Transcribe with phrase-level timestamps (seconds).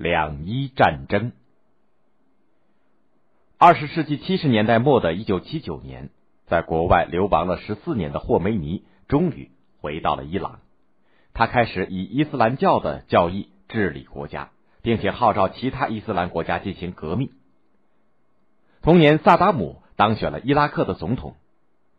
[0.00, 1.32] 两伊战争。
[3.58, 6.08] 二十世纪七十年代末的一九七九年，
[6.46, 9.50] 在国外流亡了十四年的霍梅尼终于
[9.82, 10.60] 回到了伊朗。
[11.34, 17.32] 他开始以伊斯兰教的教义治理国家，并且号召其他伊斯兰国家进行革命。
[18.80, 21.36] 同年，萨达姆当选了伊拉克的总统，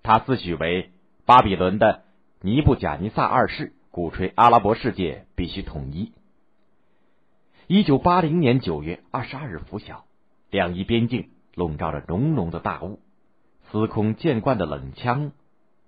[0.01, 0.89] 他自诩为
[1.27, 2.01] 巴比伦的
[2.41, 6.13] 尼布贾尼撒二世，鼓吹阿拉伯世界必须统一。
[7.73, 10.03] 一九八零年九月二十二日拂晓，
[10.49, 12.99] 两伊边境笼罩着浓浓的大雾，
[13.71, 15.31] 司空见惯的冷枪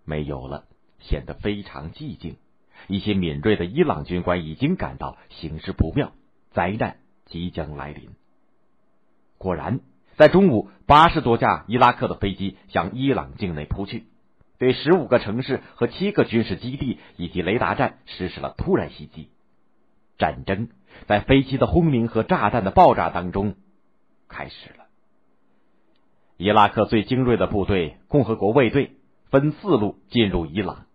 [0.05, 0.64] 没有了，
[1.00, 2.38] 显得非常寂静。
[2.88, 6.14] 一些敏锐的伊朗军官已经感到形势不妙，
[6.54, 8.12] 灾难即将来临。
[9.38, 9.82] 果然，
[10.16, 14.05] 在中午，八十多架伊拉克的飞机向伊朗境内扑去，
[14.58, 19.27] 对十五个城市和七个军事基地以及雷达站实施了突然袭击。
[20.18, 20.70] 战争
[21.08, 23.56] 在飞机的轰鸣和炸弹的爆炸当中
[24.28, 24.86] 开始了。
[26.38, 28.91] 伊拉克最精锐的部队——共和国卫队，
[29.30, 30.85] 分四路进入伊朗。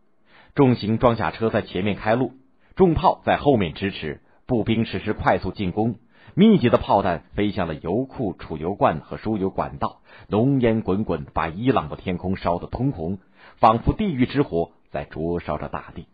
[0.55, 2.33] 重型装甲车在前面开路，
[2.75, 5.97] 重炮在后面支持，步兵实施快速进攻。
[6.35, 13.19] 密集的炮弹飞向了油库、储油罐和输油管道，浓烟滚滚，把伊朗的天空烧得通红，
[13.57, 16.07] 仿佛地狱之火在灼烧着大地。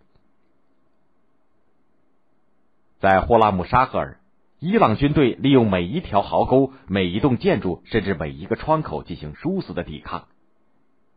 [3.05, 4.19] 在霍拉姆沙赫尔，
[4.61, 10.27] 伊朗军队利用每一条壕沟、每一栋建筑，甚至每一个窗口进行殊死的抵抗。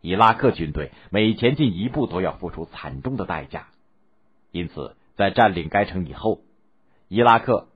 [0.02, 3.68] 伊拉克军队每前进一步都要付出惨重的代价，
[4.52, 6.42] 因此在占领该城以后，
[7.08, 7.70] 伊拉克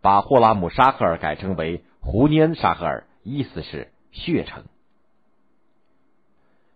[0.00, 4.64] 把霍拉姆沙赫尔改称为胡尼恩沙赫尔，意思是血城。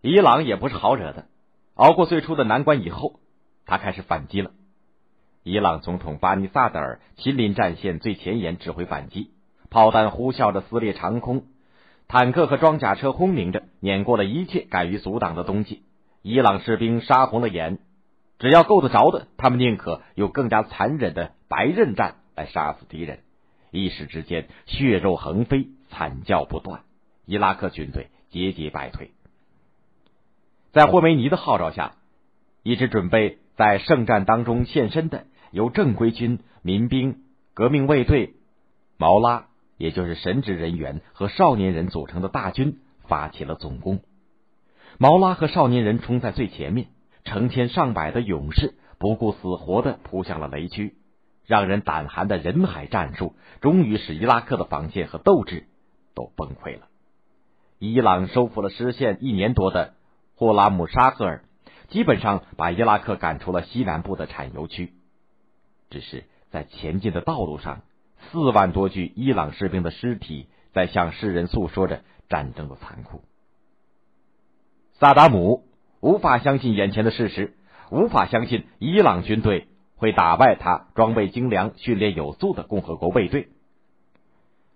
[0.02, 1.24] 伊朗也不是好惹的，
[1.72, 3.18] 熬过最初的难关以后，
[3.64, 4.50] 他开始反击了。
[5.44, 9.32] 伊朗总统巴尼萨德尔亲临战线最前沿指挥反击，
[9.70, 11.46] 炮弹呼啸着撕裂长空，
[12.06, 15.82] 坦克和装甲车轰鸣着碾过了一切敢于阻挡的东西。
[16.22, 17.80] 伊朗士兵杀红了眼，
[18.38, 23.18] 只要够得着的，他们宁可用更加残忍的白刃战来杀死敌人。
[23.72, 26.82] 一时之间，血肉横飞，惨叫不断，
[27.26, 29.10] 伊拉克军队节节败退。
[30.70, 31.96] 在霍梅尼的号召下，
[32.62, 35.26] 一支准备在圣战当中现身的。
[35.52, 37.20] 由正规军、民兵、
[37.54, 38.34] 革命卫队、
[38.96, 39.46] 毛拉，
[39.76, 44.00] 也就是神职人员和少年人组成的大军发起了总攻。
[44.98, 46.88] 毛拉和少年人冲在最前面，
[47.24, 50.96] 成千上百的勇士不顾死活的扑向了雷区。
[51.44, 55.66] 让人胆寒的人海战术，终于使伊拉克的防线和斗志
[56.14, 56.86] 都崩溃了。
[57.78, 59.94] 伊朗收复了失陷一年多的
[60.36, 61.44] 霍拉姆沙赫尔，
[61.88, 64.94] 基本上把伊拉克赶出了西南部的产油区。
[65.92, 67.82] 只是在前进的道路上，
[68.30, 73.22] 四万多具伊朗士兵的尸体在向世人诉说着战争的残酷。
[74.94, 75.64] 萨达姆
[76.00, 77.54] 无法相信眼前的事实，
[77.90, 83.50] 无法相信伊朗军队会打败他装备精良、训练有素的共和国卫队。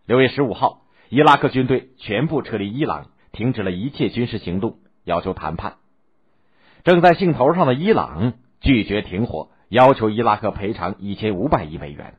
[0.05, 5.77] 六月十五号，伊拉克军队全部撤离伊朗，停止了一切军事行动，要求谈判。
[6.85, 9.49] 正在兴头上的伊朗拒绝停火。
[9.69, 12.15] 要求伊拉克赔偿一千五百亿美元，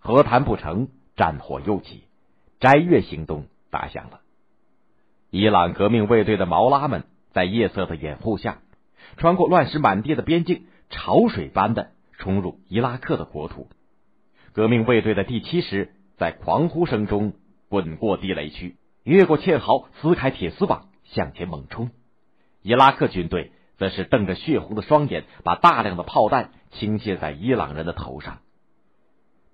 [0.00, 2.02] 和谈不成，战火又起，
[2.58, 4.20] 斋月行动打响了。
[5.30, 8.58] 伊朗革命卫队的毛拉们在夜色的掩护下，
[9.16, 13.68] 穿过乱石满地的边境，潮水般的冲入伊拉克的国土。
[14.52, 17.34] 革命卫队的第七师在狂呼声中
[17.68, 21.90] 滚过地雷区，越过堑壕，撕开铁丝网，向前猛冲。
[22.62, 23.52] 伊拉克军队。
[23.82, 28.38] 则是瞪着血红的双眼，把大量的炮弹倾泻在伊朗人的头上，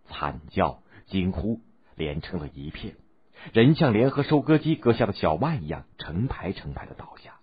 [0.07, 1.63] 惨叫、惊呼
[1.97, 2.97] 连成了一片，
[3.55, 7.37] 人像联合收割机割下的小麦一样，成排成排的倒下。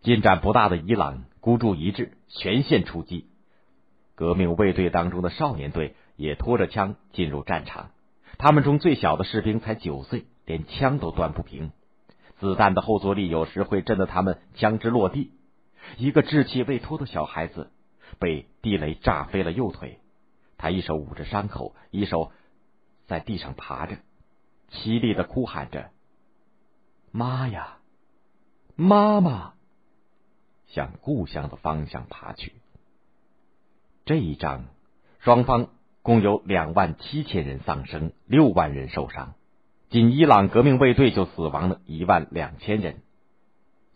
[0.00, 3.28] 进展不大的伊朗孤注一掷，全线出击。
[4.16, 7.90] 革命卫队当中的少年队也拖着枪进入战场，
[8.38, 11.70] 他们中最小的士兵才九岁，连枪都端不平。
[12.40, 15.32] 子弹的后坐力有时会震得他们枪支落地。
[15.98, 17.70] 一个稚气未脱的小孩子
[18.18, 19.98] 被地雷炸飞了右腿，
[20.56, 22.32] 他一手捂着伤口，一手
[23.06, 23.96] 在地上爬着，
[24.70, 25.90] 凄厉的哭喊着
[27.12, 27.78] ：“妈呀，
[28.74, 29.54] 妈妈！”
[30.68, 32.54] 向故乡的方向爬去。
[34.04, 34.66] 这一仗，
[35.18, 35.70] 双方
[36.02, 39.34] 共有两万七千人丧生，六万人受伤。
[39.90, 43.02] 仅伊朗革命卫队就死亡了一万两千人，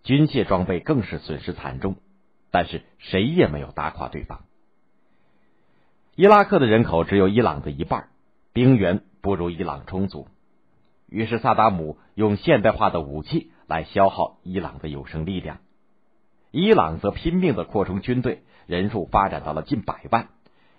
[0.03, 1.95] 军械装备更是损失惨重，
[2.51, 4.41] 但是谁也没有打垮对方。
[6.17, 8.09] 伊拉克的人口只有伊朗的一半，
[8.53, 10.27] 兵源不如伊朗充足。
[11.09, 15.59] 于是萨达姆用现代化的武器来消耗伊朗的有生力量，
[16.51, 20.31] 伊朗则拼命的扩充军队，人数发展到了近百万，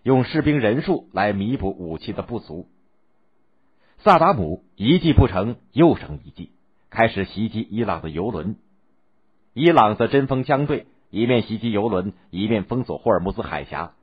[0.04, 2.68] 用士兵人数来弥补武器的不足。
[4.06, 6.52] 萨达姆一计不成，又生一计，
[6.92, 8.56] 开始袭击伊朗的游轮。
[9.56, 13.94] 伊朗则针锋相对，一面袭击游轮，一面封锁霍尔木兹海峡。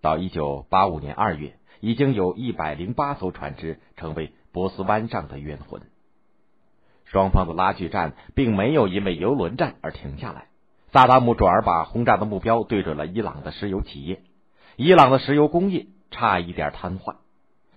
[0.00, 5.82] 到一九八五年二月，已经有一百零八艘船只成为波斯湾上的冤魂。
[7.04, 10.46] 双方的拉锯战并没有因为游轮战而停下来，
[10.94, 14.22] 萨达姆转而把轰炸的目标对准了伊朗的石油企业，
[14.76, 17.16] 伊朗的石油工业差一点瘫痪。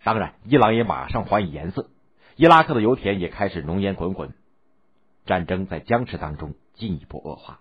[0.04, 1.90] 当然，伊朗也马上还以颜色。
[2.36, 4.34] 伊拉克的油田也开始浓烟滚滚，
[5.26, 7.60] 战争在僵持当中进一步恶化。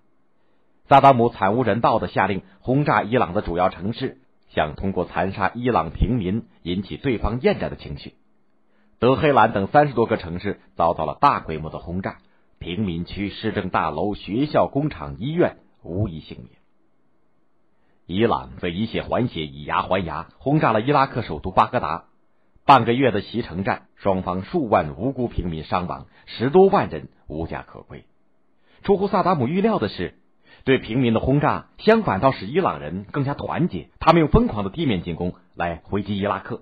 [0.89, 4.19] 萨达姆惨无人道的下令轰炸伊朗的主要城市，
[4.51, 8.15] 想通过残杀伊朗平民引起对方厌战的情绪。
[9.01, 12.19] 德黑兰等三十多个城市遭到了大规模的轰炸，
[12.59, 16.51] 平民区、市政大楼、学校、工厂、医院无一幸免。
[18.07, 22.05] 伊朗则以血还血，以牙还牙，轰炸了伊拉克首都巴格达。
[22.69, 28.05] 半个月的袭城战，双方数万无辜平民伤亡，十多万人无家可归。
[28.83, 30.19] 出乎萨达姆预料的是，
[30.65, 33.89] 对平民的轰炸相反倒使伊朗人更加团结。
[34.01, 36.61] 他们用疯狂的地面进攻来回击伊拉克。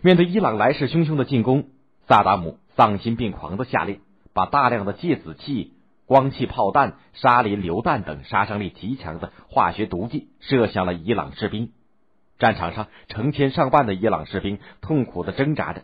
[0.00, 1.70] 面对伊朗来势汹汹的进攻，
[2.06, 3.98] 萨达姆丧心病狂的下令，
[4.32, 5.72] 把大量的芥子气、
[6.06, 11.72] 光气炮弹、沙林榴弹等杀伤力极强的化学毒剂射向了伊朗士兵。
[12.38, 15.82] 战场上，成千上万的伊朗士兵痛苦的挣扎着，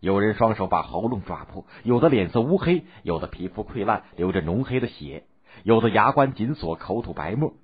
[0.00, 5.24] 有人双手把喉咙抓破，有的脸色乌黑，有的皮肤溃烂，流着浓黑的血，
[5.62, 7.54] 有的牙关紧锁，口吐白沫。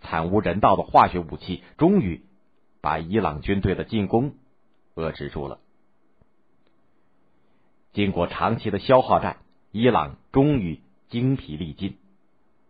[0.00, 2.22] 惨无人道的化学武器终于
[2.80, 4.32] 把伊朗军队的进攻
[4.94, 5.58] 遏制住了。
[7.92, 9.36] 经过长期的消耗战，
[9.72, 10.80] 伊朗终于
[11.10, 11.98] 精疲力尽。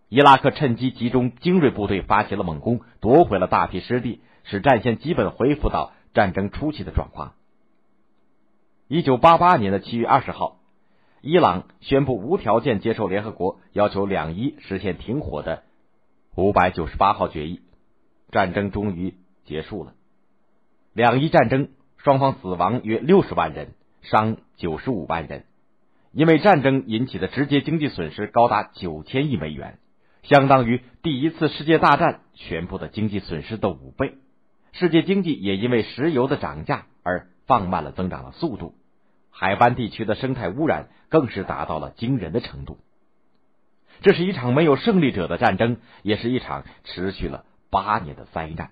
[0.08, 4.20] 伊拉克趁机集中精锐部队，发起了猛攻，夺回了大批失地。
[4.44, 7.34] 使战线基本恢复到战争初期的状况。
[8.88, 10.56] 一九八八年的七月二十号，
[11.20, 15.62] 伊朗宣布无条件接受联合国要求两伊实现停火的
[16.34, 17.60] 五百九十八号决议，
[18.30, 19.14] 战争终于
[19.44, 19.94] 结束了。
[20.92, 25.44] 两伊战争双方死亡约六十万人，伤九十五万人，
[26.12, 29.78] 因为战争引起的直接经济损失高达九千亿美元，
[30.22, 34.14] 相当于第一次世界大战全部的经济损失的五倍。
[34.72, 38.74] 世界经济也因为石油的涨价而放慢了增长的速度，
[39.30, 42.78] 海湾地区的生态污染更是达到了惊人的程度。
[44.02, 48.70] 这是一场没有胜利者的战争，也是一场持续了八年的灾难。